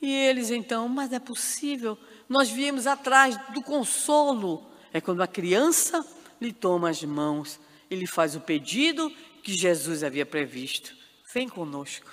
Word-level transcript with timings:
E 0.00 0.12
eles 0.12 0.50
então, 0.50 0.88
mas 0.88 1.12
é 1.12 1.18
possível, 1.18 1.98
nós 2.28 2.50
viemos 2.50 2.86
atrás 2.86 3.36
do 3.52 3.62
consolo. 3.62 4.66
É 4.92 5.00
quando 5.00 5.22
a 5.22 5.26
criança 5.26 6.04
lhe 6.40 6.52
toma 6.52 6.90
as 6.90 7.02
mãos 7.02 7.58
e 7.90 7.94
lhe 7.94 8.06
faz 8.06 8.34
o 8.34 8.40
pedido 8.40 9.10
que 9.42 9.54
Jesus 9.54 10.02
havia 10.02 10.26
previsto. 10.26 10.94
Vem 11.32 11.48
conosco. 11.48 12.10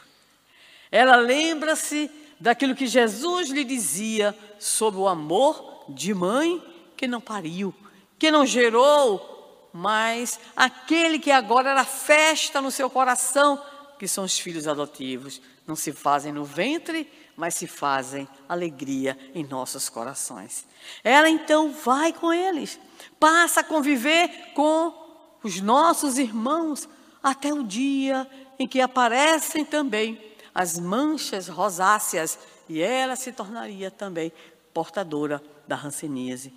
Ela 0.92 1.16
lembra-se 1.16 2.10
daquilo 2.40 2.76
que 2.76 2.88
Jesus 2.88 3.50
lhe 3.50 3.64
dizia 3.64 4.38
sobre 4.60 5.00
o 5.00 5.08
amor 5.08 5.86
de 5.90 6.14
mãe 6.14 6.62
que 6.96 7.08
não 7.08 7.20
pariu, 7.20 7.74
que 8.20 8.30
não 8.30 8.46
gerou, 8.46 9.70
mas 9.74 10.40
aquele 10.56 11.18
que 11.18 11.32
agora 11.32 11.72
era 11.72 11.84
festa 11.84 12.62
no 12.62 12.70
seu 12.70 12.90
coração, 12.90 13.62
que 14.04 14.08
são 14.10 14.26
os 14.26 14.38
filhos 14.38 14.68
adotivos. 14.68 15.42
Não 15.66 15.78
se 15.78 15.94
fazem 15.94 16.34
no 16.34 16.44
ventre, 16.44 17.10
mas 17.38 17.56
se 17.56 17.66
fazem 17.66 18.28
alegria 18.50 19.18
em 19.34 19.46
nossos 19.46 19.88
corações. 19.88 20.66
Ela 21.02 21.30
então 21.30 21.72
vai 21.72 22.12
com 22.12 22.34
eles, 22.34 22.78
passa 23.18 23.62
a 23.62 23.64
conviver 23.64 24.52
com 24.54 24.94
os 25.42 25.62
nossos 25.62 26.18
irmãos 26.18 26.90
até 27.24 27.54
o 27.54 27.64
dia 27.64 28.30
em 28.60 28.68
que 28.68 28.82
aparecem 28.82 29.64
também 29.64 30.22
as 30.54 30.78
manchas 30.78 31.48
rosáceas 31.48 32.38
e 32.68 32.82
ela 32.82 33.16
se 33.16 33.32
tornaria 33.32 33.90
também 33.90 34.34
portadora 34.74 35.42
da 35.66 35.78
ranceníase. 35.78 36.54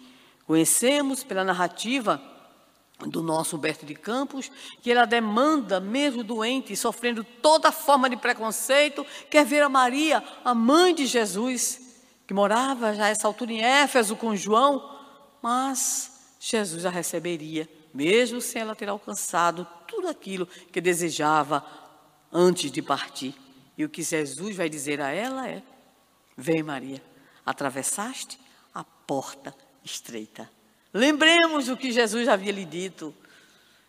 Conhecemos 0.49 1.23
pela 1.23 1.45
narrativa 1.45 2.21
do 3.01 3.23
nosso 3.23 3.57
Humberto 3.57 3.85
de 3.85 3.95
Campos, 3.95 4.51
que 4.81 4.91
ela 4.91 5.05
demanda, 5.05 5.79
mesmo 5.79 6.25
doente, 6.25 6.75
sofrendo 6.75 7.23
toda 7.23 7.71
forma 7.71 8.09
de 8.09 8.17
preconceito, 8.17 9.05
quer 9.31 9.45
ver 9.45 9.63
a 9.63 9.69
Maria, 9.69 10.23
a 10.45 10.55
mãe 10.55 10.95
de 10.95 11.07
Jesus, 11.07 11.81
que 12.27 12.33
morava 12.33 12.95
já 12.95 13.05
a 13.05 13.09
essa 13.09 13.27
altura 13.27 13.53
em 13.53 13.63
Éfeso 13.63 14.17
com 14.17 14.35
João, 14.35 14.99
mas 15.43 16.37
Jesus 16.41 16.87
a 16.87 16.91
receberia, 16.91 17.69
mesmo 17.93 18.41
sem 18.41 18.63
ela 18.63 18.75
ter 18.75 18.89
alcançado 18.89 19.67
tudo 19.87 20.09
aquilo 20.09 20.47
que 20.47 20.81
desejava 20.81 21.65
antes 22.33 22.71
de 22.71 22.81
partir. 22.81 23.35
E 23.77 23.85
o 23.85 23.89
que 23.89 24.03
Jesus 24.03 24.57
vai 24.57 24.69
dizer 24.69 25.01
a 25.01 25.11
ela 25.11 25.49
é: 25.49 25.63
Vem, 26.37 26.63
Maria, 26.63 27.03
atravessaste 27.45 28.39
a 28.75 28.83
porta 28.83 29.55
estreita. 29.85 30.56
Lembremos 30.97 31.69
o 31.69 31.77
que 31.77 31.93
Jesus 31.93 32.27
havia 32.27 32.51
lhe 32.51 32.65
dito: 32.65 33.15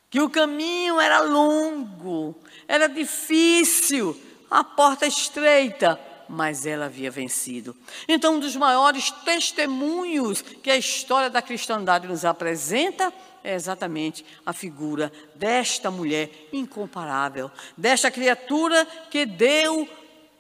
que 0.09 0.19
o 0.19 0.29
caminho 0.29 0.99
era 0.99 1.21
longo, 1.21 2.35
era 2.67 2.87
difícil, 2.87 4.19
a 4.51 4.61
porta 4.61 5.07
estreita, 5.07 5.97
mas 6.27 6.65
ela 6.65 6.85
havia 6.85 7.09
vencido. 7.09 7.73
Então, 8.09 8.35
um 8.35 8.39
dos 8.39 8.57
maiores 8.57 9.09
testemunhos 9.23 10.41
que 10.41 10.69
a 10.69 10.75
história 10.75 11.29
da 11.29 11.41
cristandade 11.41 12.09
nos 12.09 12.25
apresenta 12.25 13.13
é 13.41 13.55
exatamente 13.55 14.25
a 14.45 14.51
figura 14.51 15.09
desta 15.33 15.89
mulher 15.89 16.49
incomparável, 16.51 17.49
desta 17.77 18.11
criatura 18.11 18.85
que 19.09 19.25
deu 19.25 19.87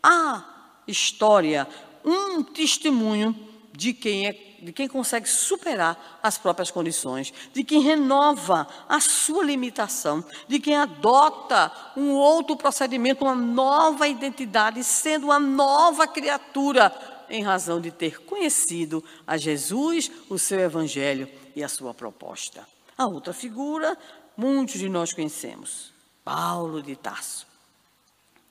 à 0.03 0.43
história 0.85 1.65
um 2.03 2.43
testemunho 2.43 3.33
de 3.71 3.93
quem 3.93 4.27
é 4.27 4.46
de 4.67 4.73
quem 4.73 4.85
consegue 4.85 5.29
superar 5.29 6.19
as 6.21 6.37
próprias 6.37 6.69
condições, 6.69 7.33
de 7.53 7.63
quem 7.63 7.79
renova 7.79 8.67
a 8.89 8.99
sua 8.99 9.45
limitação, 9.45 10.21
de 10.45 10.59
quem 10.59 10.75
adota 10.75 11.71
um 11.95 12.11
outro 12.11 12.57
procedimento, 12.57 13.23
uma 13.23 13.33
nova 13.33 14.09
identidade, 14.09 14.83
sendo 14.83 15.27
uma 15.27 15.39
nova 15.39 16.05
criatura 16.05 16.93
em 17.29 17.41
razão 17.43 17.79
de 17.79 17.91
ter 17.91 18.19
conhecido 18.25 19.01
a 19.25 19.37
Jesus, 19.37 20.11
o 20.27 20.37
seu 20.37 20.59
evangelho 20.59 21.29
e 21.55 21.63
a 21.63 21.69
sua 21.69 21.93
proposta. 21.93 22.67
A 22.97 23.05
outra 23.05 23.31
figura, 23.31 23.97
muitos 24.35 24.77
de 24.77 24.89
nós 24.89 25.13
conhecemos, 25.13 25.93
Paulo 26.25 26.83
de 26.83 26.97
Tarso. 26.97 27.47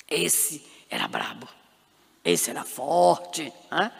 Esse 0.09 0.65
era 0.89 1.07
brabo, 1.07 1.47
esse 2.25 2.49
era 2.49 2.65
forte, 2.65 3.53
né? 3.71 3.93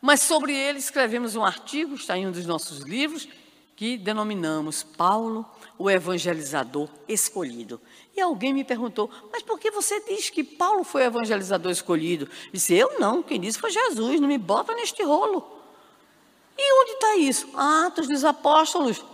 Mas 0.00 0.22
sobre 0.22 0.54
ele 0.54 0.78
escrevemos 0.78 1.36
um 1.36 1.44
artigo, 1.44 1.94
está 1.94 2.16
em 2.16 2.26
um 2.26 2.32
dos 2.32 2.46
nossos 2.46 2.80
livros, 2.80 3.28
que 3.74 3.98
denominamos 3.98 4.82
Paulo, 4.82 5.44
o 5.78 5.90
evangelizador 5.90 6.88
escolhido. 7.06 7.80
E 8.16 8.20
alguém 8.20 8.54
me 8.54 8.64
perguntou, 8.64 9.10
mas 9.30 9.42
por 9.42 9.58
que 9.58 9.70
você 9.70 10.00
diz 10.00 10.30
que 10.30 10.42
Paulo 10.42 10.82
foi 10.82 11.02
o 11.02 11.06
evangelizador 11.06 11.70
escolhido? 11.70 12.28
Disse, 12.52 12.74
eu 12.74 12.98
não, 12.98 13.22
quem 13.22 13.38
disse 13.38 13.58
foi 13.58 13.70
Jesus, 13.70 14.18
não 14.18 14.28
me 14.28 14.38
bota 14.38 14.74
neste 14.74 15.02
rolo. 15.02 15.56
E 16.56 16.82
onde 16.82 16.92
está 16.92 17.16
isso? 17.16 17.48
Atos 17.54 18.08
dos 18.08 18.24
Apóstolos. 18.24 19.04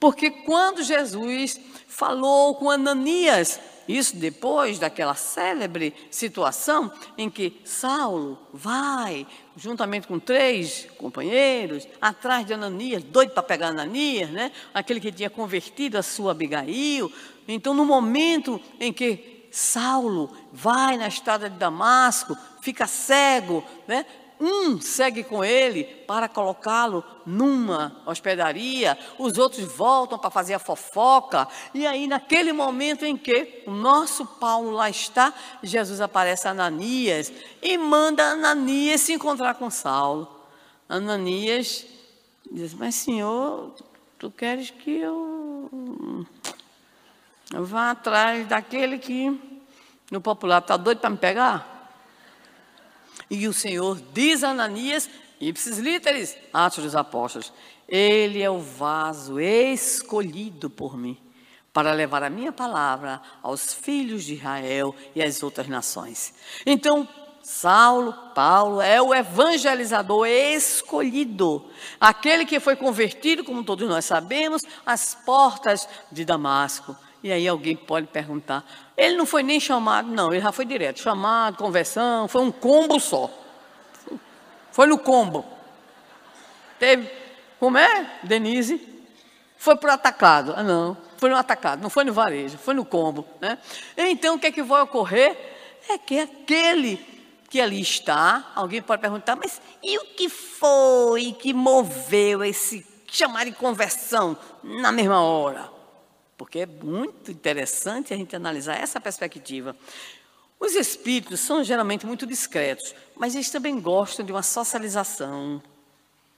Porque 0.00 0.30
quando 0.30 0.82
Jesus 0.82 1.60
falou 1.86 2.56
com 2.56 2.70
Ananias, 2.70 3.60
isso 3.88 4.16
depois 4.16 4.78
daquela 4.78 5.14
célebre 5.14 5.94
situação 6.10 6.92
em 7.16 7.30
que 7.30 7.60
Saulo 7.64 8.38
vai, 8.52 9.26
juntamente 9.56 10.06
com 10.06 10.18
três 10.18 10.86
companheiros, 10.98 11.88
atrás 12.00 12.46
de 12.46 12.52
Ananias, 12.52 13.02
doido 13.02 13.30
para 13.30 13.42
pegar 13.42 13.68
Ananias, 13.68 14.30
né? 14.30 14.52
aquele 14.74 15.00
que 15.00 15.10
tinha 15.10 15.30
convertido 15.30 15.96
a 15.96 16.02
sua 16.02 16.32
Abigail. 16.32 17.10
Então, 17.48 17.72
no 17.72 17.86
momento 17.86 18.60
em 18.78 18.92
que 18.92 19.48
Saulo 19.50 20.30
vai 20.52 20.98
na 20.98 21.08
estrada 21.08 21.48
de 21.48 21.56
Damasco, 21.56 22.36
fica 22.60 22.86
cego, 22.86 23.64
né? 23.86 24.04
Um 24.40 24.80
segue 24.80 25.24
com 25.24 25.44
ele 25.44 25.84
para 25.84 26.28
colocá-lo 26.28 27.04
numa 27.26 28.00
hospedaria, 28.06 28.96
os 29.18 29.36
outros 29.36 29.64
voltam 29.64 30.18
para 30.18 30.30
fazer 30.30 30.54
a 30.54 30.58
fofoca, 30.58 31.48
e 31.74 31.86
aí, 31.86 32.06
naquele 32.06 32.52
momento 32.52 33.04
em 33.04 33.16
que 33.16 33.64
o 33.66 33.70
nosso 33.70 34.24
Paulo 34.24 34.70
lá 34.70 34.88
está, 34.88 35.34
Jesus 35.62 36.00
aparece 36.00 36.46
a 36.46 36.52
Ananias 36.52 37.32
e 37.60 37.76
manda 37.76 38.22
Ananias 38.22 39.00
se 39.00 39.12
encontrar 39.12 39.54
com 39.54 39.68
Saulo. 39.70 40.28
Ananias 40.88 41.84
diz: 42.50 42.72
Mas, 42.74 42.94
senhor, 42.94 43.74
tu 44.18 44.30
queres 44.30 44.70
que 44.70 44.98
eu, 44.98 46.26
vá 47.52 47.90
atrás 47.90 48.46
daquele 48.46 48.98
que 48.98 49.38
no 50.10 50.20
popular 50.20 50.62
está 50.62 50.76
doido 50.76 51.00
para 51.00 51.10
me 51.10 51.16
pegar? 51.18 51.77
E 53.30 53.46
o 53.46 53.52
Senhor 53.52 54.00
diz 54.12 54.42
a 54.42 54.50
Ananias, 54.50 55.08
ipsis 55.40 55.78
literis, 55.78 56.36
Atos 56.52 56.84
dos 56.84 56.96
Apóstolos, 56.96 57.52
ele 57.88 58.42
é 58.42 58.50
o 58.50 58.58
vaso 58.58 59.40
escolhido 59.40 60.68
por 60.68 60.96
mim 60.96 61.16
para 61.72 61.92
levar 61.92 62.22
a 62.22 62.30
minha 62.30 62.52
palavra 62.52 63.20
aos 63.42 63.72
filhos 63.72 64.24
de 64.24 64.34
Israel 64.34 64.94
e 65.14 65.22
às 65.22 65.42
outras 65.42 65.68
nações. 65.68 66.34
Então, 66.66 67.08
Saulo, 67.42 68.12
Paulo, 68.34 68.80
é 68.80 69.00
o 69.00 69.14
evangelizador 69.14 70.26
escolhido, 70.26 71.64
aquele 72.00 72.44
que 72.44 72.60
foi 72.60 72.76
convertido, 72.76 73.42
como 73.44 73.64
todos 73.64 73.88
nós 73.88 74.04
sabemos, 74.04 74.64
às 74.84 75.14
portas 75.14 75.88
de 76.12 76.24
Damasco. 76.24 76.96
E 77.22 77.32
aí 77.32 77.48
alguém 77.48 77.76
pode 77.76 78.06
perguntar: 78.06 78.64
ele 78.96 79.16
não 79.16 79.26
foi 79.26 79.42
nem 79.42 79.58
chamado, 79.58 80.08
não, 80.08 80.32
ele 80.32 80.40
já 80.40 80.52
foi 80.52 80.64
direto 80.64 81.00
chamado, 81.00 81.56
conversão, 81.56 82.28
foi 82.28 82.42
um 82.42 82.52
combo 82.52 83.00
só. 83.00 83.30
Foi 84.70 84.86
no 84.86 84.98
combo. 84.98 85.44
Teve, 86.78 87.10
como 87.58 87.76
é, 87.76 88.18
Denise? 88.22 88.80
Foi 89.56 89.76
para 89.76 89.90
o 89.90 89.92
atacado. 89.94 90.54
Ah, 90.56 90.62
não, 90.62 90.96
foi 91.16 91.28
no 91.28 91.36
atacado, 91.36 91.82
não 91.82 91.90
foi 91.90 92.04
no 92.04 92.12
varejo, 92.12 92.56
foi 92.56 92.74
no 92.74 92.84
combo. 92.84 93.26
Né? 93.40 93.58
Então 93.96 94.36
o 94.36 94.38
que 94.38 94.46
é 94.46 94.52
que 94.52 94.62
vai 94.62 94.82
ocorrer? 94.82 95.36
É 95.88 95.98
que 95.98 96.20
aquele 96.20 97.04
que 97.50 97.60
ali 97.60 97.80
está, 97.80 98.52
alguém 98.54 98.80
pode 98.80 99.00
perguntar, 99.00 99.34
mas 99.34 99.60
e 99.82 99.98
o 99.98 100.04
que 100.04 100.28
foi 100.28 101.32
que 101.32 101.52
moveu 101.52 102.44
esse 102.44 102.86
chamar 103.10 103.46
de 103.46 103.52
conversão 103.52 104.36
na 104.62 104.92
mesma 104.92 105.22
hora? 105.22 105.77
Porque 106.38 106.60
é 106.60 106.66
muito 106.66 107.32
interessante 107.32 108.14
a 108.14 108.16
gente 108.16 108.34
analisar 108.34 108.76
essa 108.76 109.00
perspectiva. 109.00 109.76
Os 110.60 110.74
espíritos 110.74 111.40
são 111.40 111.62
geralmente 111.64 112.06
muito 112.06 112.26
discretos, 112.26 112.94
mas 113.16 113.34
eles 113.34 113.50
também 113.50 113.78
gostam 113.80 114.24
de 114.24 114.32
uma 114.32 114.42
socialização 114.42 115.60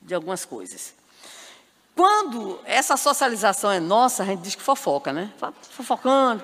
de 0.00 0.14
algumas 0.14 0.44
coisas. 0.46 0.94
Quando 1.94 2.58
essa 2.64 2.96
socialização 2.96 3.70
é 3.70 3.78
nossa, 3.78 4.22
a 4.22 4.26
gente 4.26 4.40
diz 4.40 4.54
que 4.54 4.62
fofoca, 4.62 5.12
né? 5.12 5.30
Fofocando. 5.70 6.42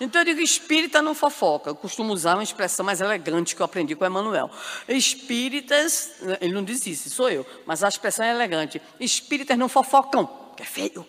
Então 0.00 0.20
eu 0.20 0.24
digo 0.24 0.40
espírita 0.40 1.02
não 1.02 1.12
fofoca. 1.12 1.70
Eu 1.70 1.74
costumo 1.74 2.12
usar 2.12 2.34
uma 2.34 2.42
expressão 2.42 2.86
mais 2.86 3.00
elegante 3.00 3.56
que 3.56 3.62
eu 3.62 3.66
aprendi 3.66 3.96
com 3.96 4.04
o 4.04 4.06
Emmanuel. 4.06 4.48
Espíritas, 4.88 6.12
ele 6.40 6.52
não 6.52 6.62
diz 6.62 6.86
isso, 6.86 7.10
sou 7.10 7.28
eu, 7.28 7.44
mas 7.66 7.82
a 7.82 7.88
expressão 7.88 8.24
é 8.24 8.30
elegante. 8.30 8.80
Espíritas 9.00 9.58
não 9.58 9.68
fofocam, 9.68 10.28
que 10.56 10.62
é 10.62 10.66
feio. 10.66 11.04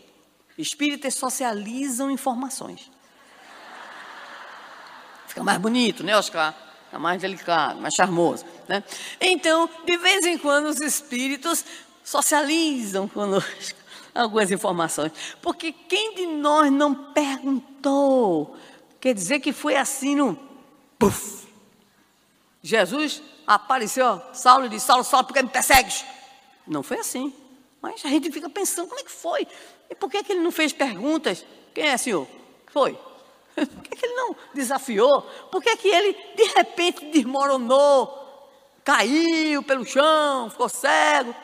Espíritas 0.58 1.16
socializam 1.16 2.12
informações. 2.12 2.92
Fica 5.28 5.44
mais 5.44 5.58
bonito, 5.58 6.04
né, 6.04 6.16
Oscar? 6.16 6.54
é 6.94 6.98
mais 6.98 7.20
delicado, 7.20 7.82
mais 7.82 7.96
charmoso. 7.96 8.46
Né? 8.68 8.84
Então, 9.20 9.68
de 9.84 9.98
vez 9.98 10.26
em 10.26 10.38
quando, 10.38 10.68
os 10.68 10.80
espíritos 10.80 11.66
socializam 12.04 13.08
conosco 13.08 13.80
algumas 14.14 14.52
informações. 14.52 15.12
Porque 15.42 15.72
quem 15.72 16.14
de 16.14 16.28
nós 16.28 16.72
não 16.72 16.94
perguntou? 16.94 18.56
Quer 19.02 19.16
dizer 19.16 19.40
que 19.40 19.52
foi 19.52 19.76
assim 19.76 20.16
no. 20.16 20.38
Puf. 21.00 21.48
Jesus 22.62 23.22
apareceu, 23.46 24.22
Saulo 24.32 24.70
disse: 24.70 24.86
Saulo, 24.86 25.04
Saulo, 25.04 25.26
por 25.26 25.34
que 25.34 25.42
me 25.42 25.50
persegues? 25.50 26.06
Não 26.66 26.84
foi 26.84 27.00
assim. 27.00 27.34
Mas 27.84 28.06
a 28.06 28.08
gente 28.08 28.32
fica 28.32 28.50
pensando: 28.50 28.88
como 28.88 29.02
é 29.02 29.04
que 29.04 29.12
foi? 29.12 29.46
E 29.90 29.94
por 29.94 30.10
que, 30.10 30.24
que 30.24 30.32
ele 30.32 30.40
não 30.40 30.52
fez 30.52 30.72
perguntas? 30.72 31.46
Quem 31.76 31.86
é, 31.86 31.98
senhor? 31.98 32.26
Foi. 32.72 32.98
Por 33.56 33.84
que, 33.84 33.96
que 33.96 34.06
ele 34.08 34.16
não 34.16 34.36
desafiou? 34.52 35.22
Por 35.52 35.62
que, 35.62 35.76
que 35.78 35.88
ele, 35.88 36.18
de 36.36 36.44
repente, 36.56 37.06
desmoronou, 37.12 38.50
caiu 38.84 39.62
pelo 39.62 39.86
chão, 39.86 40.50
ficou 40.50 40.68
cego? 40.68 41.36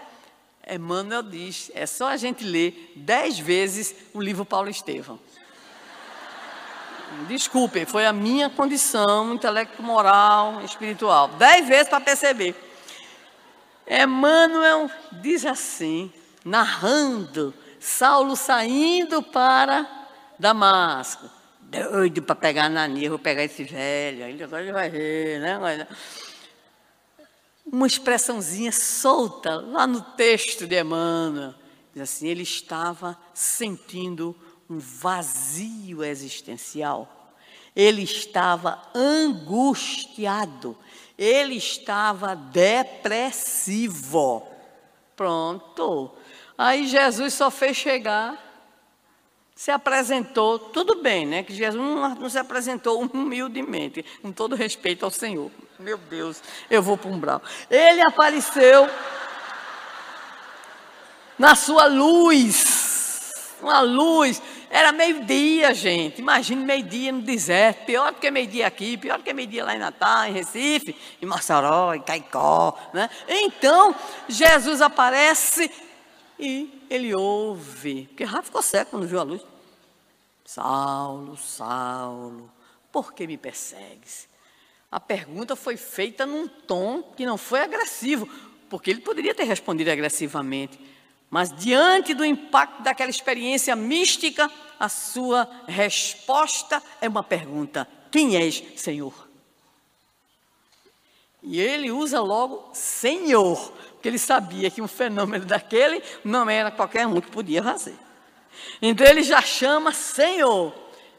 Emmanuel 0.68 1.22
diz: 1.22 1.70
é 1.76 1.86
só 1.86 2.08
a 2.08 2.18
gente 2.18 2.44
ler 2.44 2.94
dez 2.96 3.38
vezes 3.38 3.94
o 4.12 4.20
livro 4.20 4.44
Paulo 4.44 4.70
Estevão. 4.70 5.20
Desculpem, 7.28 7.86
foi 7.86 8.08
a 8.08 8.14
minha 8.14 8.50
condição 8.50 9.36
intelecto, 9.36 9.84
moral, 9.84 10.62
espiritual. 10.64 11.28
Dez 11.28 11.68
vezes 11.68 11.90
para 11.90 12.02
perceber. 12.02 12.56
Emmanuel 13.88 14.90
diz 15.22 15.46
assim, 15.46 16.12
narrando 16.44 17.54
Saulo 17.80 18.36
saindo 18.36 19.24
para 19.24 19.88
Damasco. 20.38 21.30
Doido 21.62 22.22
para 22.24 22.36
pegar 22.36 22.66
Ananias, 22.66 23.10
vou 23.10 23.20
pegar 23.20 23.44
esse 23.44 23.64
velho, 23.64 24.44
agora 24.44 24.64
ele 24.64 24.72
vai 24.72 24.90
ver, 24.90 25.40
né? 25.40 25.88
Uma 27.72 27.86
expressãozinha 27.86 28.72
solta 28.72 29.56
lá 29.56 29.86
no 29.86 30.02
texto 30.02 30.66
de 30.66 30.80
Emmanuel. 30.80 31.54
Diz 31.94 32.02
assim, 32.02 32.28
ele 32.28 32.42
estava 32.44 33.16
sentindo 33.34 34.36
um 34.68 34.80
vazio 34.80 36.04
existencial. 36.04 37.36
Ele 37.76 38.02
estava 38.02 38.82
angustiado. 38.96 40.76
Ele 41.18 41.56
estava 41.56 42.36
depressivo. 42.36 43.08
Pronto. 45.16 46.12
Aí 46.62 46.86
Jesus 46.88 47.36
só 47.36 47.50
fez 47.50 47.78
chegar, 47.78 48.38
se 49.56 49.72
apresentou, 49.72 50.60
tudo 50.60 51.02
bem, 51.02 51.26
né? 51.26 51.42
Que 51.42 51.54
Jesus 51.54 51.82
não, 51.82 52.16
não 52.16 52.30
se 52.30 52.38
apresentou 52.38 53.02
humildemente, 53.02 54.04
com 54.22 54.30
todo 54.30 54.58
respeito 54.58 55.06
ao 55.06 55.10
Senhor. 55.10 55.50
Meu 55.80 55.98
Deus, 55.98 56.44
eu 56.70 56.84
vou 56.84 56.98
para 56.98 57.10
um 57.10 57.18
brau. 57.18 57.42
Ele 57.72 58.02
apareceu 58.02 58.90
na 61.38 61.56
sua 61.56 61.86
luz, 61.86 63.56
uma 63.62 63.80
luz. 63.80 64.42
Era 64.70 64.92
meio-dia, 64.92 65.74
gente. 65.74 66.20
Imagine 66.20 66.66
meio-dia 66.66 67.14
no 67.14 67.22
deserto. 67.22 67.86
Pior 67.86 68.12
do 68.12 68.20
que 68.20 68.30
meio-dia 68.30 68.68
aqui, 68.68 68.98
pior 68.98 69.18
do 69.18 69.24
que 69.24 69.34
meio-dia 69.34 69.64
lá 69.64 69.76
em 69.76 69.80
Natal, 69.80 70.26
em 70.26 70.34
Recife, 70.34 70.94
em 71.22 71.26
Mossoró, 71.26 71.94
em 71.94 72.02
Caicó. 72.02 72.78
Né? 72.94 73.10
Então, 73.30 73.96
Jesus 74.28 74.82
aparece 74.82 75.72
e 76.40 76.86
ele 76.90 77.14
ouve, 77.14 78.06
porque 78.08 78.24
Rafa 78.24 78.44
ficou 78.44 78.62
cego 78.62 78.92
quando 78.92 79.08
viu 79.08 79.20
a 79.20 79.24
luz. 79.24 79.42
Saulo, 80.46 81.38
Saulo, 81.38 82.50
por 82.92 83.14
que 83.14 83.28
me 83.28 83.38
persegues? 83.38 84.28
A 84.92 85.00
pergunta 85.00 85.56
foi 85.56 85.78
feita 85.78 86.26
num 86.26 86.48
tom 86.48 87.04
que 87.16 87.26
não 87.26 87.38
foi 87.38 87.60
agressivo, 87.60 88.28
porque 88.70 88.90
ele 88.90 89.02
poderia 89.02 89.36
ter 89.36 89.44
respondido 89.44 89.92
agressivamente. 89.92 90.80
Mas 91.30 91.54
diante 91.56 92.16
do 92.16 92.26
impacto 92.26 92.82
daquela 92.82 93.12
experiência 93.12 93.76
mística, 93.76 94.50
a 94.80 94.90
sua 94.90 95.48
resposta 95.68 96.82
é 97.00 97.08
uma 97.08 97.22
pergunta: 97.22 97.88
Quem 98.10 98.36
és, 98.36 98.64
Senhor? 98.76 99.30
E 101.44 101.60
ele 101.60 101.92
usa 101.92 102.20
logo 102.20 102.70
Senhor, 102.74 103.74
porque 104.00 104.08
ele 104.08 104.18
sabia 104.18 104.72
que 104.72 104.82
um 104.82 104.88
fenômeno 104.88 105.44
daquele 105.44 106.02
não 106.24 106.50
era 106.50 106.72
qualquer 106.72 107.06
um 107.06 107.20
que 107.20 107.30
podia 107.30 107.62
fazer. 107.62 107.98
Então 108.82 109.06
ele 109.06 109.22
já 109.22 109.42
chama 109.42 109.92
Senhor. 109.92 110.74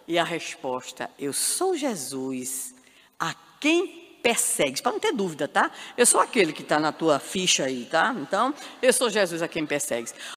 E 0.08 0.18
a 0.18 0.24
resposta: 0.24 1.10
Eu 1.18 1.34
sou 1.34 1.76
Jesus, 1.76 2.74
a 3.18 3.34
quem 3.60 4.16
persegues. 4.22 4.80
Para 4.80 4.92
não 4.92 4.98
ter 4.98 5.12
dúvida, 5.12 5.46
tá? 5.46 5.70
Eu 5.94 6.06
sou 6.06 6.20
aquele 6.20 6.54
que 6.54 6.62
está 6.62 6.80
na 6.80 6.90
tua 6.90 7.18
ficha 7.18 7.64
aí, 7.64 7.84
tá? 7.84 8.14
Então, 8.18 8.54
eu 8.80 8.92
sou 8.94 9.10
Jesus 9.10 9.42
a 9.42 9.48
quem 9.48 9.66
persegues. 9.66 10.14